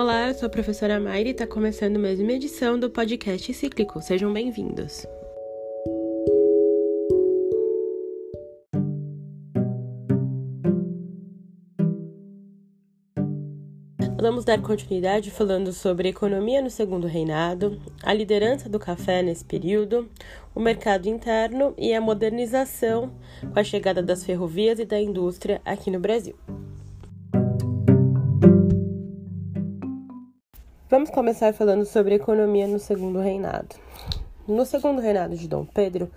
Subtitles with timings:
[0.00, 4.00] Olá, eu sou a professora Mayra e está começando mais uma edição do podcast Cíclico.
[4.00, 5.04] Sejam bem-vindos.
[14.20, 20.08] Vamos dar continuidade falando sobre economia no segundo reinado, a liderança do café nesse período,
[20.54, 23.12] o mercado interno e a modernização
[23.52, 26.36] com a chegada das ferrovias e da indústria aqui no Brasil.
[31.18, 33.74] Começar falando sobre economia no segundo reinado.
[34.46, 36.08] No segundo reinado de Dom Pedro,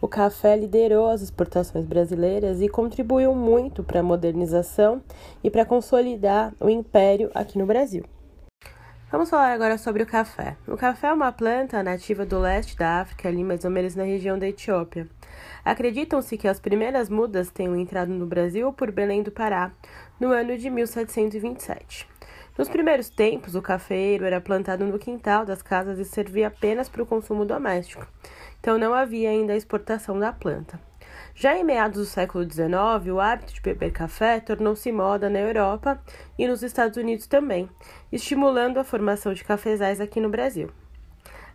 [0.00, 5.02] o café liderou as exportações brasileiras e contribuiu muito para a modernização
[5.44, 8.02] e para consolidar o império aqui no Brasil.
[9.12, 10.56] Vamos falar agora sobre o café.
[10.66, 14.04] O café é uma planta nativa do leste da África, ali mais ou menos na
[14.04, 15.06] região da Etiópia.
[15.62, 19.70] Acreditam-se que as primeiras mudas tenham entrado no Brasil por Belém do Pará,
[20.18, 22.15] no ano de 1727.
[22.56, 27.02] Nos primeiros tempos, o cafeiro era plantado no quintal das casas e servia apenas para
[27.02, 28.06] o consumo doméstico,
[28.58, 30.80] então não havia ainda a exportação da planta.
[31.34, 36.02] Já em meados do século XIX, o hábito de beber café tornou-se moda na Europa
[36.38, 37.68] e nos Estados Unidos também,
[38.10, 40.70] estimulando a formação de cafezais aqui no Brasil.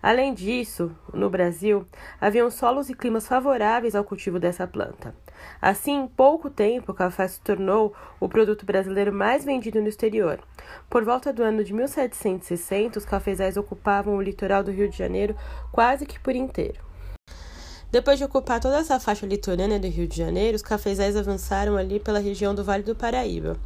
[0.01, 1.85] Além disso, no Brasil,
[2.19, 5.13] haviam solos e climas favoráveis ao cultivo dessa planta.
[5.61, 10.39] Assim, em pouco tempo, o café se tornou o produto brasileiro mais vendido no exterior.
[10.89, 15.35] Por volta do ano de 1760, os cafezais ocupavam o litoral do Rio de Janeiro
[15.71, 16.90] quase que por inteiro.
[17.91, 21.99] Depois de ocupar toda essa faixa litorânea do Rio de Janeiro, os cafezais avançaram ali
[21.99, 23.59] pela região do Vale do Paraíba.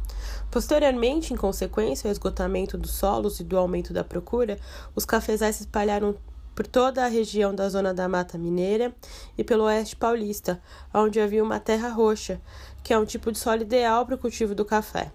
[0.50, 4.58] Posteriormente, em consequência ao esgotamento dos solos e do aumento da procura,
[4.96, 6.16] os cafezais se espalharam
[6.56, 8.92] por toda a região da zona da Mata Mineira
[9.38, 10.60] e pelo oeste paulista,
[10.92, 12.40] onde havia uma terra roxa,
[12.82, 15.12] que é um tipo de solo ideal para o cultivo do café.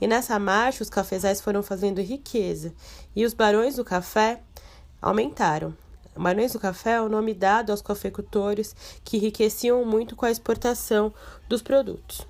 [0.00, 2.72] E nessa marcha, os cafezais foram fazendo riqueza
[3.16, 4.42] e os barões do café
[5.02, 5.74] aumentaram.
[6.16, 11.12] Barões do Café é o nome dado aos cafeicultores que enriqueciam muito com a exportação
[11.48, 12.26] dos produtos.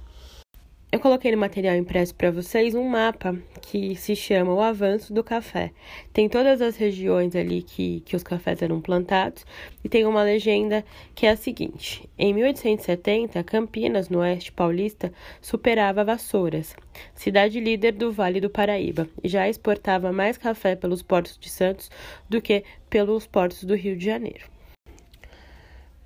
[0.94, 5.24] Eu coloquei no material impresso para vocês um mapa que se chama O Avanço do
[5.24, 5.72] Café.
[6.12, 9.44] Tem todas as regiões ali que, que os cafés eram plantados
[9.82, 16.04] e tem uma legenda que é a seguinte: Em 1870, Campinas, no oeste paulista, superava
[16.04, 16.76] Vassouras,
[17.12, 21.90] cidade líder do Vale do Paraíba, e já exportava mais café pelos portos de Santos
[22.28, 24.53] do que pelos portos do Rio de Janeiro.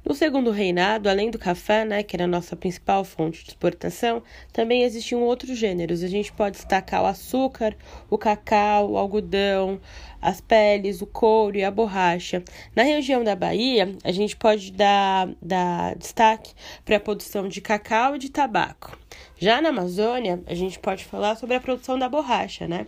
[0.08, 4.22] No segundo reinado, além do café, né, que era a nossa principal fonte de exportação,
[4.50, 6.02] também existiam outros gêneros.
[6.02, 7.76] A gente pode destacar o açúcar,
[8.08, 9.78] o cacau, o algodão,
[10.18, 12.42] as peles, o couro e a borracha.
[12.74, 16.54] Na região da Bahia, a gente pode dar, dar destaque
[16.86, 18.98] para a produção de cacau e de tabaco.
[19.36, 22.86] Já na Amazônia, a gente pode falar sobre a produção da borracha, né?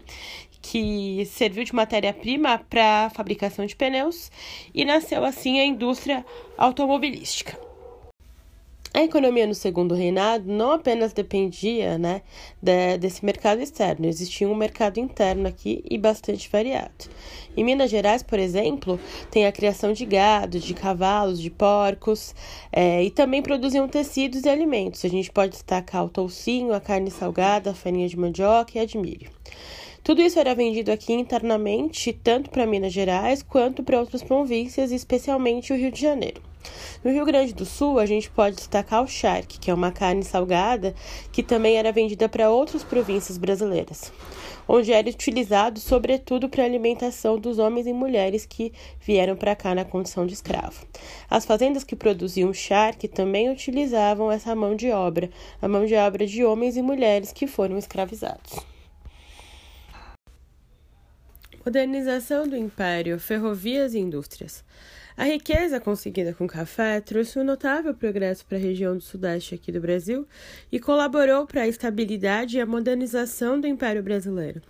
[0.70, 4.30] Que serviu de matéria-prima para a fabricação de pneus
[4.72, 6.24] e nasceu assim a indústria
[6.56, 7.58] automobilística.
[8.94, 12.22] A economia no segundo reinado não apenas dependia né,
[12.62, 17.10] de, desse mercado externo, existia um mercado interno aqui e bastante variado.
[17.56, 18.98] Em Minas Gerais, por exemplo,
[19.28, 22.32] tem a criação de gado, de cavalos, de porcos
[22.70, 25.04] é, e também produziam tecidos e alimentos.
[25.04, 28.84] A gente pode destacar o toucinho, a carne salgada, a farinha de mandioca e a
[28.84, 29.30] de milho.
[30.02, 35.72] Tudo isso era vendido aqui internamente, tanto para Minas Gerais quanto para outras províncias, especialmente
[35.72, 36.40] o Rio de Janeiro.
[37.04, 40.22] No Rio Grande do Sul, a gente pode destacar o charque, que é uma carne
[40.22, 40.94] salgada
[41.30, 44.10] que também era vendida para outras províncias brasileiras,
[44.66, 49.74] onde era utilizado sobretudo para a alimentação dos homens e mulheres que vieram para cá
[49.74, 50.86] na condição de escravo.
[51.28, 56.26] As fazendas que produziam charque também utilizavam essa mão de obra, a mão de obra
[56.26, 58.69] de homens e mulheres que foram escravizados.
[61.62, 64.64] Modernização do império, ferrovias e indústrias.
[65.14, 69.70] A riqueza conseguida com café trouxe um notável progresso para a região do sudeste aqui
[69.70, 70.26] do Brasil
[70.72, 74.62] e colaborou para a estabilidade e a modernização do Império Brasileiro.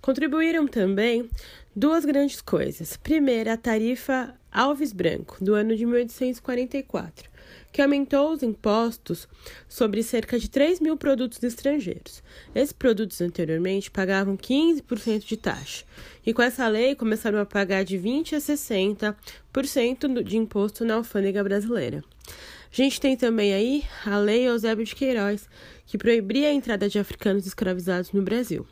[0.00, 1.28] Contribuíram também
[1.74, 2.96] duas grandes coisas.
[2.96, 7.30] Primeira, a tarifa Alves Branco, do ano de 1844,
[7.72, 9.28] que aumentou os impostos
[9.68, 12.22] sobre cerca de 3 mil produtos estrangeiros.
[12.54, 15.84] Esses produtos anteriormente pagavam 15% de taxa,
[16.26, 21.44] e com essa lei começaram a pagar de 20% a 60% de imposto na alfândega
[21.44, 22.02] brasileira.
[22.72, 25.48] A gente tem também aí a Lei Eusébio de Queiroz,
[25.86, 28.64] que proibia a entrada de africanos escravizados no Brasil.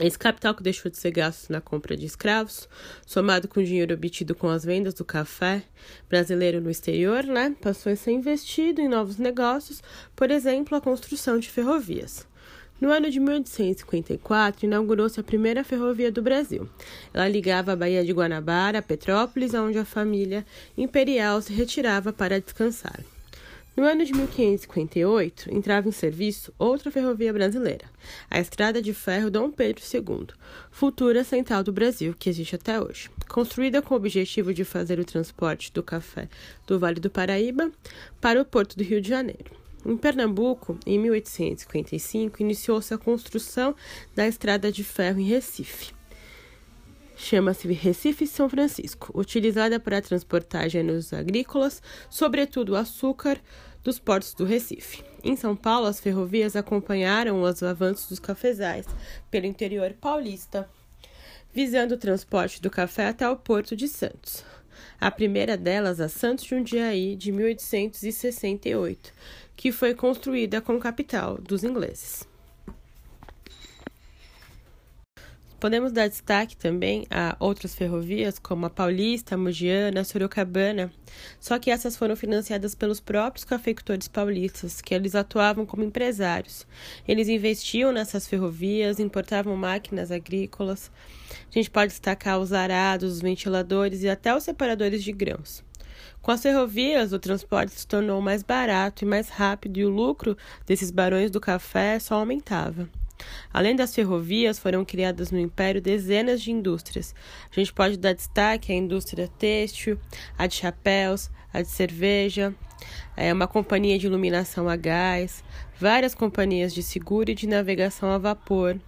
[0.00, 2.66] Esse capital que deixou de ser gasto na compra de escravos,
[3.06, 5.62] somado com o dinheiro obtido com as vendas do café
[6.08, 9.82] brasileiro no exterior, né, passou a ser investido em novos negócios,
[10.16, 12.26] por exemplo, a construção de ferrovias.
[12.80, 16.66] No ano de 1854, inaugurou-se a primeira ferrovia do Brasil.
[17.12, 20.46] Ela ligava a Baía de Guanabara a Petrópolis, onde a família
[20.78, 23.00] imperial se retirava para descansar.
[23.80, 27.86] No ano de 1558, entrava em serviço outra ferrovia brasileira,
[28.30, 30.26] a Estrada de Ferro Dom Pedro II,
[30.70, 33.08] futura central do Brasil, que existe até hoje.
[33.26, 36.28] Construída com o objetivo de fazer o transporte do café
[36.66, 37.72] do Vale do Paraíba
[38.20, 39.50] para o Porto do Rio de Janeiro.
[39.86, 43.74] Em Pernambuco, em 1855, iniciou-se a construção
[44.14, 45.98] da estrada de ferro em Recife.
[47.22, 53.38] Chama-se Recife São Francisco, utilizada para transportar gêneros agrícolas, sobretudo açúcar,
[53.82, 55.02] dos portos do Recife.
[55.22, 58.86] Em São Paulo, as ferrovias acompanharam os avanços dos cafezais
[59.30, 60.68] pelo interior paulista,
[61.52, 64.44] visando o transporte do café até o Porto de Santos.
[65.00, 69.12] A primeira delas, a Santos Jundiaí, de 1868,
[69.56, 72.29] que foi construída como capital dos ingleses.
[75.60, 80.90] Podemos dar destaque também a outras ferrovias, como a Paulista, a Mogiana, a Sorocabana,
[81.38, 86.66] só que essas foram financiadas pelos próprios cafeicultores paulistas, que eles atuavam como empresários.
[87.06, 90.90] Eles investiam nessas ferrovias, importavam máquinas agrícolas.
[91.30, 95.62] A gente pode destacar os arados, os ventiladores e até os separadores de grãos.
[96.22, 100.38] Com as ferrovias, o transporte se tornou mais barato e mais rápido e o lucro
[100.64, 102.88] desses barões do café só aumentava.
[103.52, 107.14] Além das ferrovias, foram criadas no Império dezenas de indústrias.
[107.50, 109.98] A gente pode dar destaque à indústria têxtil,
[110.38, 112.54] a de chapéus, a de cerveja,
[113.16, 115.44] é uma companhia de iluminação a gás,
[115.78, 118.80] várias companhias de seguro e de navegação a vapor,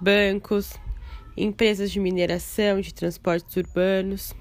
[0.00, 0.74] bancos,
[1.36, 4.34] empresas de mineração, de transportes urbanos.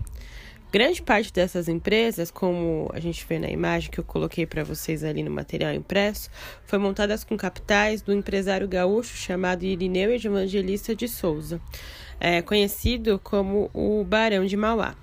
[0.69, 5.01] Grande parte dessas empresas, como a gente vê na imagem que eu coloquei para vocês
[5.01, 6.29] ali no material impresso,
[6.65, 11.61] foi montadas com capitais do empresário gaúcho chamado Irineu Evangelista de Souza,
[12.19, 14.93] é, conhecido como o Barão de Mauá.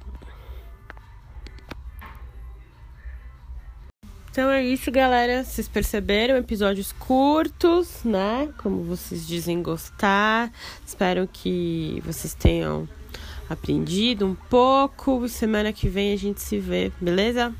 [4.30, 5.44] Então é isso, galera.
[5.44, 6.36] Vocês perceberam?
[6.36, 8.52] Episódios curtos, né?
[8.58, 10.52] Como vocês dizem gostar.
[10.84, 12.88] Espero que vocês tenham
[13.48, 15.28] aprendido um pouco.
[15.28, 17.54] Semana que vem a gente se vê, beleza?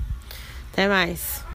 [0.73, 1.45] Até mais!